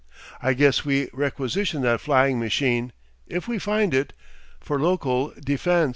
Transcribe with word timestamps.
I 0.41 0.53
guess 0.55 0.83
we 0.83 1.09
requisition 1.13 1.83
that 1.83 2.01
flying 2.01 2.39
machine 2.39 2.91
if 3.27 3.47
we 3.47 3.59
find 3.59 3.93
it 3.93 4.13
for 4.59 4.79
local 4.79 5.31
defence." 5.39 5.89